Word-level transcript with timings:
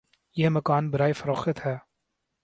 یہ 0.37 0.49
مکان 0.49 0.89
برائے 0.89 1.13
فروخت 1.13 1.65
ہے 1.65 1.75